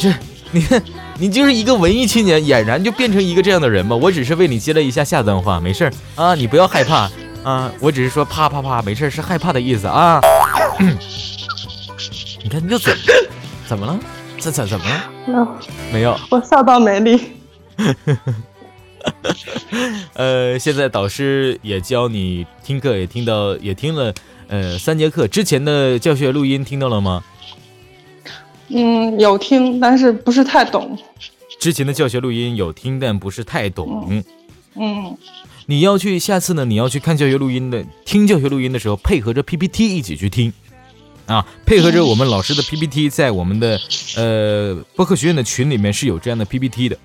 [0.00, 0.12] 这
[0.52, 0.82] 你看，
[1.18, 3.96] 你就是一个文艺青年，俨然就变成一个这样的人嘛。
[3.96, 7.10] 我只是为你接了一下下段话，没事儿啊，你不要害怕
[7.44, 7.70] 啊。
[7.80, 10.20] 我只是说啪啪啪，没事儿，是害怕的意思啊。
[12.42, 12.92] 你看你就怎
[13.66, 13.98] 怎么了？
[14.38, 15.10] 这怎怎么了？
[15.26, 15.48] 没有，
[15.92, 16.18] 没有。
[16.30, 17.20] 我笑到没力。
[20.14, 24.12] 呃，现在导师也教你听课，也听到也听了
[24.48, 27.22] 呃三节课，之前的教学录音听到了吗？
[28.68, 30.98] 嗯，有听，但是不是太懂。
[31.60, 34.24] 之前的教学录音有听，但不是太懂。
[34.74, 35.16] 嗯，
[35.66, 40.52] 你要去下次呢，你要去看教学录音的，听教学录音的时候，配合着 PPT 一起去听，
[41.26, 43.80] 啊，配合着我们老师的 PPT，在我们的
[44.16, 46.98] 呃播客学院的群里面是有这样的 PPT 的。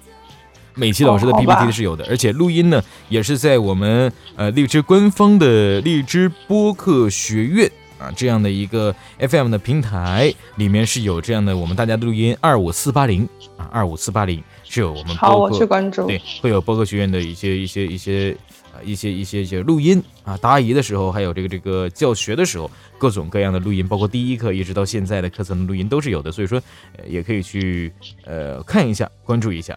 [0.75, 16.05] 每期老师的 PPT 是有的，而且录音呢也是在我们呃荔枝官方的荔枝播客学院啊这样的一个 FM 的平台里面是有这样的我们大家的录音二五四八零啊二五四八零是有我们好，我去关注。
[16.05, 18.37] 对，会有播客学院的一些一些一些
[18.71, 26.61] 啊一些一些一些录音啊，答疑的时候，还有这个这个教学的时候，各种各样的录音，包括第一课一直到现在的课程的录音都是有的，所以说、
[26.97, 27.91] 呃、也可以去
[28.25, 29.75] 呃看一下，关注一下。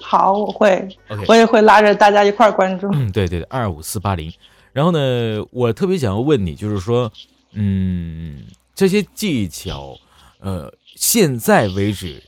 [0.00, 0.86] 好，我会
[1.26, 2.88] 我也会拉着大家一块儿关注。
[2.92, 4.30] 嗯，对对对，二五四八零。
[4.72, 7.10] 然后呢，我特别想要问你，就是说，
[7.52, 9.98] 嗯，这些技巧，
[10.40, 12.22] 呃，现在为止，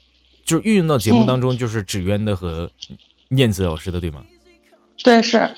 [0.45, 2.71] 就是运用到节目当中，就是纸鸢的和
[3.29, 4.23] 念慈老师的，对吗？
[5.03, 5.49] 对，是，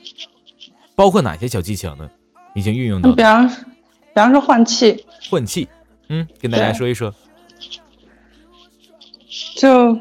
[0.95, 2.11] 包括哪些小技巧呢？
[2.55, 3.55] 已经运用到的比方，比
[4.15, 5.67] 方说换气，换气，
[6.09, 7.15] 嗯，跟大家说一说。
[9.57, 9.99] 就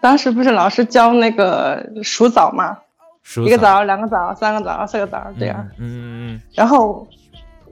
[0.00, 2.78] 当时不是老师教那个数枣嘛，
[3.22, 5.66] 数一个枣、两个枣、三个枣、四个枣这样。
[5.78, 6.42] 嗯嗯嗯。
[6.52, 7.08] 然后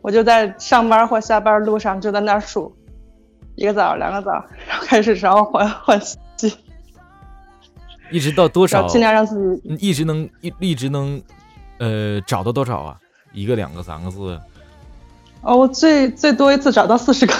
[0.01, 2.75] 我就在上班或下班路上就在那儿数，
[3.57, 4.31] 一个枣、两个枣，
[4.69, 6.17] 然后开始然后换换气，
[6.47, 6.53] 嗯，
[8.13, 8.87] 一直到多少？
[8.87, 11.21] 尽量让自己嗯一直能一一直能，
[11.79, 12.97] 呃，找到多少啊？
[13.33, 14.41] 一个、两个、三个、四个、
[15.43, 17.35] 哦，我最最多一次找到四十个，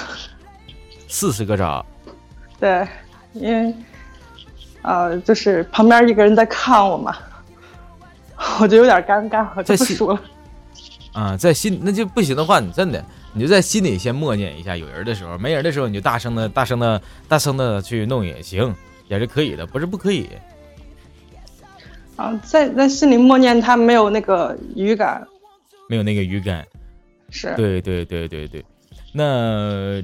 [1.09, 1.85] 四十个枣。
[2.61, 2.87] 对，
[3.35, 3.75] 因为
[4.83, 7.17] 呃就是旁边一个人在看我嘛，
[8.61, 10.21] 我就有点尴尬，我就不数了。
[11.13, 13.03] 啊，在心那就不行的话，你真的
[13.37, 18.75] 你就在心里先默念一下，有人的时候，没人的时候你就大声的、大声的、大声的去弄也行，
[19.09, 20.27] 也是可以的，不是不可以。
[22.17, 25.23] 啊，在在心里默念，他没有那个语感，
[25.87, 26.67] 没有那个语感。
[27.29, 28.65] 是对对对对对，
[29.13, 30.03] 那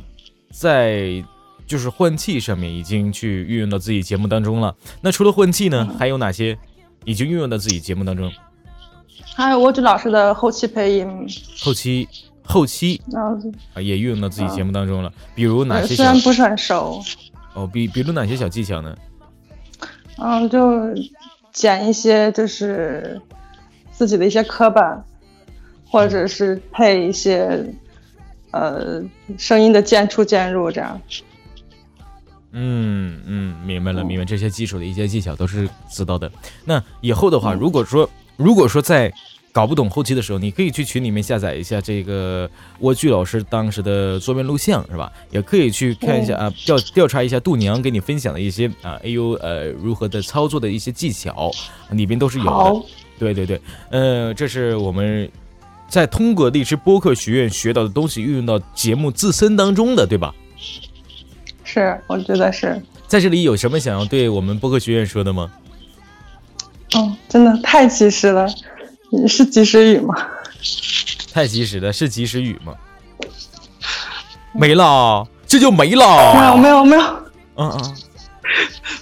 [0.50, 1.24] 在
[1.66, 4.76] 就是换气上面已经去运用到自己节目当中了。
[5.00, 6.58] 那除了换气呢，还有哪些
[7.06, 8.30] 已经运用到自己节目当中？
[9.34, 11.26] 还有我指老师的后期配音，
[11.62, 12.06] 后期
[12.44, 15.12] 后期啊也运用到自己节目当中了。
[15.34, 17.02] 比如哪呃些虽然不是很熟，
[17.54, 18.96] 哦，比比如哪些小技巧呢？
[20.18, 20.94] 嗯，就
[21.52, 23.20] 剪一些就是
[23.90, 24.82] 自己的一些课本，
[25.86, 27.64] 或者是配一些
[28.50, 29.02] 呃
[29.38, 31.00] 声音的渐出渐入这样。
[32.52, 36.30] 嗯嗯，明白了，明白这些基础的一些技巧都是知道的。
[36.66, 39.10] 那以后的话，如果说如果说在
[39.52, 45.12] 搞不懂后期的时候，你可以去群里面下载一下这个蜗苣老师当时的桌面录像，是吧？
[45.30, 51.50] 也可以去看一下啊，调调查一下度娘给你分享的一些啊 AU 呃如何的操作的一些技巧，
[51.90, 52.86] 里边都是有的。
[53.18, 53.60] 对对对，
[53.90, 55.30] 呃，这是我们
[55.86, 60.34] 在通过荔枝播客学院学到的东西运用到节目自身当中的，对吧？
[61.62, 65.52] 是，我觉得是，在这里有什么想要对我们播客学院说的吗？
[66.94, 68.46] 哦，真的太及时了，
[69.12, 70.14] 你 是及时雨吗？
[71.32, 72.74] 太及时了，是及时雨吗？
[74.52, 76.56] 没了，这就没了没有。
[76.56, 77.02] 没有没有，
[77.56, 77.94] 嗯嗯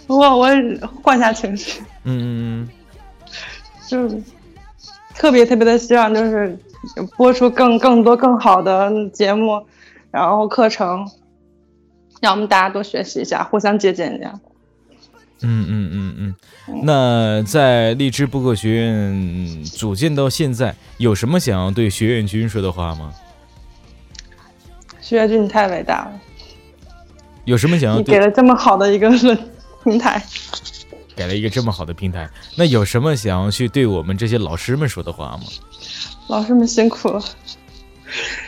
[0.06, 0.48] 我我
[1.02, 2.28] 换下情绪，嗯嗯
[2.62, 2.68] 嗯，
[3.88, 4.22] 就是
[5.14, 6.58] 特别特别的希望就是
[7.16, 9.64] 播出更更多更好的节目，
[10.10, 11.08] 然后课程，
[12.20, 14.38] 让我们大家多学习一下，互相借鉴一下。
[15.42, 16.34] 嗯嗯嗯嗯。
[16.84, 23.12] 那在荔枝播客学院组建到现在，有什么想要对学院君说的话吗？
[25.00, 26.12] 学院君，你太伟大了，
[27.44, 29.36] 有什么想要你给了这么好的一个论
[29.82, 30.22] 平台。
[31.16, 32.30] 给了一个这么好的平台？
[32.56, 35.42] 那有什么想要去对我们这些老师们说的话吗？
[36.28, 37.22] 老师们辛苦了，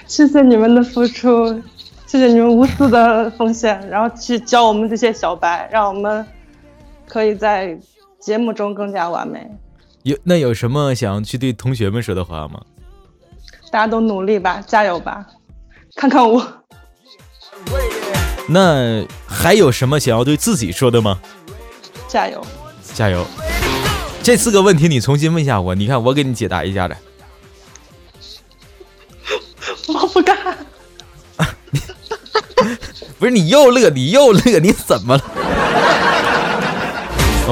[0.07, 1.61] 谢谢你们的付出，
[2.07, 6.25] 谢谢你们无私的奉献，然后去教我们这些小白，让我们
[7.13, 7.79] 可以在
[8.19, 9.47] 节目中更加完美。
[10.03, 12.59] 有那有什么想要去对同学们说的话吗？
[13.71, 15.27] 大家都努力吧，加油吧！
[15.95, 16.65] 看看我，
[18.49, 21.21] 那还有什么想要对自己说的吗？
[22.09, 22.43] 加油！
[22.95, 23.27] 加油！
[24.23, 26.97] 这四个问题你重新问一下我，你看我给你解答一下的。
[29.93, 30.57] 我不干。
[33.19, 35.25] 不是你又乐，你又乐，你怎么了？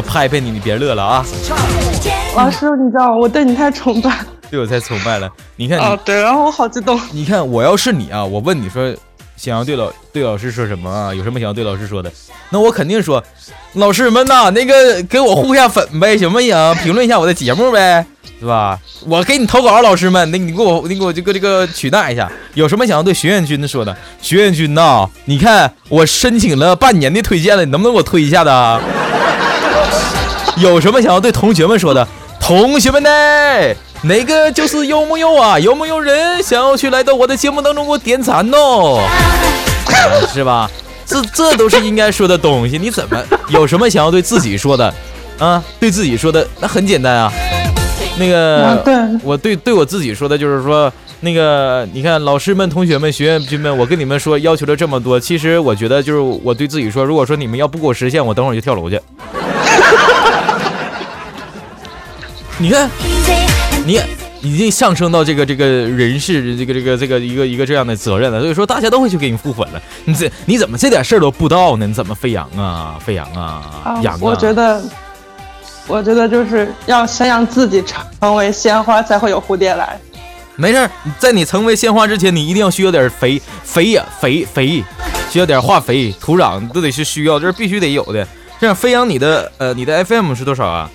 [0.00, 1.22] 我拍拍你，你别乐了啊！
[2.34, 4.16] 老师，你知道我对你太崇拜。
[4.50, 5.30] 对我太崇拜了。
[5.56, 6.98] 你看哦，对，然后我好激动。
[7.12, 8.96] 你，看我要是你啊，我问你说
[9.36, 11.14] 想要对老对老师说什么啊？
[11.14, 12.10] 有什么想要对老师说的？
[12.48, 13.22] 那我肯定说，
[13.74, 16.56] 老师们呐，那个给我互下粉呗，行不行？
[16.76, 18.06] 评论一下我的节目呗，
[18.40, 18.78] 是吧？
[19.06, 22.32] 我给你投稿，老师们，那你给我，你给我这个这个取代一下。
[22.54, 23.94] 有什么想要对学院君说的？
[24.22, 28.80] 学院君呐，你看我申请了半年的推荐了，你能不能给我推一下的啊？
[30.56, 32.06] 有什么想要对同学们说的？
[32.40, 33.10] 同学们呢？
[34.02, 35.58] 哪个就是有木有啊？
[35.58, 39.00] 有木有人想要去来到我的节目当中给我点赞哦？
[40.32, 40.70] 是吧？
[41.04, 44.94] 这这都是应该说的东西，你怎么有什么想要对自己说的
[45.38, 45.62] 啊？
[45.78, 47.32] 对自己说的那很简单啊，
[48.18, 48.80] 那个、
[49.22, 58.98] 我对对我自己说的就是说，那个你看老师们、同学们、学员军们，我跟你们说要求了这么多，其实我觉得就是我对自己说，如果说你们要不给我实现，我等会儿就跳楼去。
[62.58, 62.90] 你看，
[63.86, 64.00] 你
[64.42, 69.80] 已经上升到这个这个人事这个这个这个一个一个这样的责任了，所以说大家都会去给你付粉了。
[70.04, 71.86] 你这你怎么这点事儿都不知道呢？
[71.86, 74.18] 你怎么飞扬啊，飞扬啊，啊扬啊？
[74.20, 74.82] 我觉得，
[75.86, 77.82] 我觉得就是要先让自己
[78.20, 79.98] 成为鲜花，才会有蝴蝶来。
[80.56, 84.84] 没事儿，在你成为鲜花之前，你一定要需要点肥肥呀肥肥，
[85.30, 88.26] 需要点化肥、土壤都得是需要，这是必须得有的。
[88.60, 90.90] 这样飞扬你的呃你的 FM 是多少啊？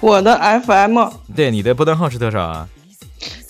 [0.00, 0.98] 我的 FM
[1.36, 2.68] 对，你的波段号是多少啊？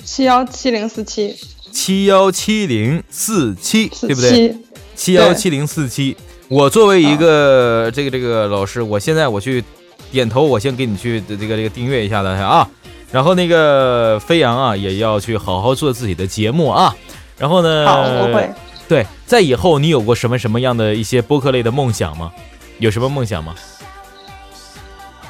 [0.05, 1.37] 七幺七零四七
[1.71, 4.31] 七幺七零四七，对不对？
[4.33, 4.59] 七，
[4.97, 6.17] 七幺七零四七。
[6.49, 9.63] 我作为一个这个这个老师，我现在我去
[10.11, 12.69] 点头，我先给你去这个这个订阅一下的啊。
[13.13, 16.93] 然后那个飞扬啊，也要去好好做自己的节目啊。
[17.39, 18.51] 然后呢，好，我会。
[18.89, 22.33] 对，在以后你有过什么什么样的一些播客类的梦想吗？
[22.79, 23.55] 有什么梦想吗？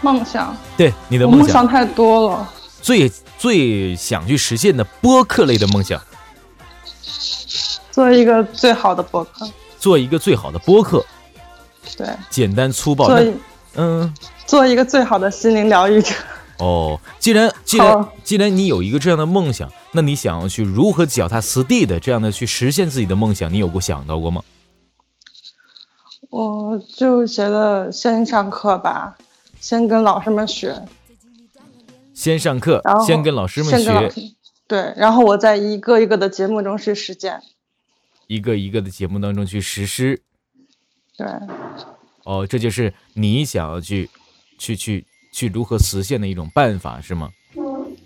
[0.00, 2.48] 梦想，对，你的梦想梦想太多了。
[2.80, 6.00] 最最想去实现的播客类的梦想，
[7.90, 9.50] 做一个最好的播客，
[9.80, 11.04] 做一个最好的播客，
[11.96, 13.08] 对，简单粗暴。
[13.08, 13.34] 那做
[13.74, 14.14] 嗯，
[14.46, 16.14] 做一个最好的心灵疗愈者。
[16.58, 24.42] 哦，既然既然既然你有一个这样的梦想，那你想要去如何脚踏实地的这样的去实现自己的梦想，你有过想到过吗？
[26.30, 29.16] 我就觉得先上课吧，
[29.60, 30.84] 先跟老师们学，
[32.12, 34.12] 先上课先跟老师们学，
[34.66, 37.40] 对，然后我在一个一个的节目中去实践。
[38.26, 40.20] 一个一个的节目当中去实施。
[41.16, 41.26] 对，
[42.24, 44.10] 哦，这就是你想要去
[44.58, 47.30] 去去去如何实现的一种办法，是吗？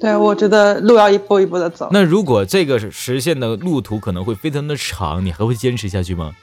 [0.00, 1.88] 对，我觉得路要一步一步的走。
[1.92, 6.34] 那如果这个实现的路途可能会非常的长，你还会坚持下去吗？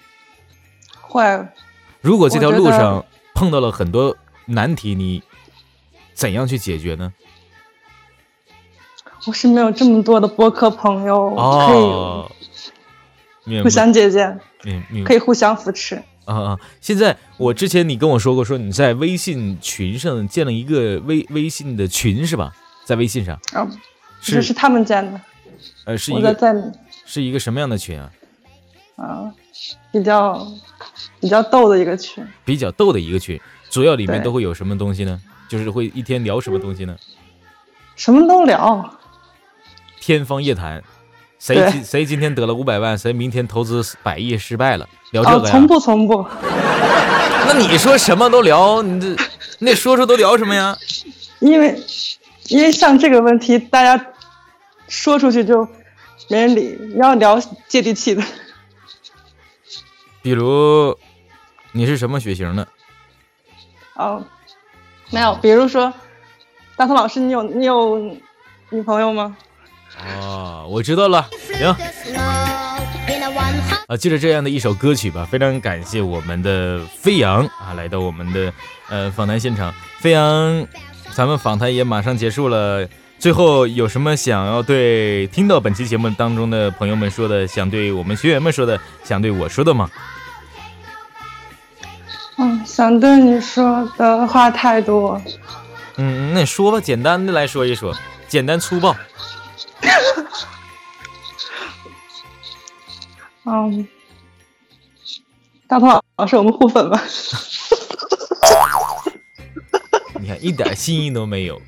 [1.01, 1.21] 会，
[1.99, 3.05] 如果这条路上
[3.35, 4.15] 碰到了很多
[4.45, 5.21] 难题，你
[6.13, 7.11] 怎样去解决呢？
[9.27, 12.31] 我是没有这么多的播客朋友，哦，
[13.43, 14.39] 可以互相借鉴，
[15.03, 16.01] 可以互相扶持。
[16.29, 16.59] 啊啊！
[16.79, 22.53] 现在我之前你跟我说过，说你在微信群上建了一个微微信的群是吧？
[22.85, 23.67] 在微信上啊，
[24.21, 25.19] 是这是他们建的，
[25.85, 26.53] 呃是一个在
[27.05, 28.11] 是一个什么样的群啊？
[28.95, 29.33] 啊，
[29.91, 30.47] 比较
[31.19, 32.25] 比较逗的一个群。
[32.45, 35.19] 比较逗的一个群，主要里面都会有什么东西呢？
[35.47, 36.95] 就是会一天聊什么东西呢？
[37.95, 38.97] 什么都聊，
[39.99, 40.83] 天方夜谭，
[41.39, 45.51] 谁今谁今天得了五百万，谁明天投资百亿失败了，聊这啊，个呀？
[45.51, 46.27] 从不从不，
[47.47, 49.07] 那你说什么都聊，你这
[49.59, 50.77] 你得说说都聊什么呀？
[51.39, 51.81] 因为
[52.49, 54.05] 因为像这个问题，大家
[54.89, 55.65] 说出去就
[56.27, 58.21] 没人理，要聊接地气的。
[60.21, 60.97] 比如
[61.71, 62.67] 你是什么血型的？
[63.95, 64.21] 哦，
[65.09, 65.93] 没有，比如说，
[66.75, 67.97] 大头老师，你有你有
[68.71, 69.37] 女朋友吗？
[69.97, 71.27] 哦，我知道了。
[71.47, 71.75] 行
[73.87, 78.53] 啊，借着这样的一首歌曲吧，非常感谢我们的飞扬啊，来到我们的
[78.89, 79.73] 呃访谈现场。
[79.99, 80.67] 飞扬，
[81.13, 82.87] 咱们访谈也马上结束了。
[83.17, 89.89] 最后有什么想要对听到本期节目当中的朋友们说的，想对我们学员们说的，想对我说的吗？
[92.37, 95.21] 嗯，想对你说的话太多。
[95.97, 97.93] 嗯，那你说吧，简单的来说一说，
[98.29, 98.95] 简单粗暴。
[103.45, 103.87] 嗯，
[105.67, 105.87] 大头
[106.17, 107.01] 老师，我们互粉吧。
[110.19, 111.61] 你看一点新意都没有，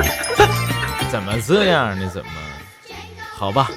[1.10, 2.08] 怎么这样呢？
[2.12, 2.30] 怎么？
[3.34, 3.70] 好吧，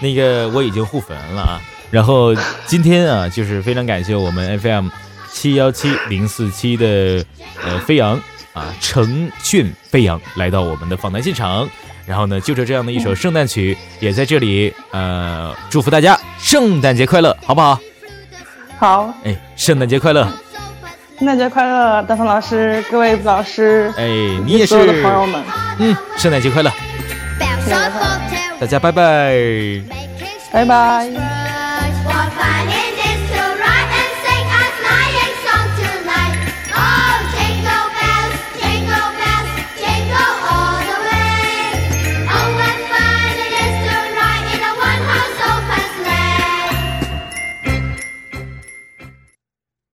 [0.00, 1.60] 那个我已经互粉了啊。
[1.90, 2.34] 然后
[2.66, 4.88] 今天啊，就是非常感谢我们 FM
[5.30, 7.24] 七幺七零四七的
[7.62, 8.20] 呃飞扬
[8.52, 11.68] 啊，程俊飞扬来到我们的访谈现场。
[12.06, 17.78] 然后呢，就着这样的一首圣诞曲，也在这里呃祝福大家圣诞节快乐，好不好？
[18.78, 20.28] 好，哎，圣诞节快乐！
[21.18, 24.04] 圣诞节快乐，大鹏老师，各位老师，哎，
[24.44, 25.42] 你也是所有的朋友们，
[25.78, 26.70] 嗯，圣诞节快乐！
[28.60, 29.34] 大家拜拜。
[30.52, 31.08] 拜拜。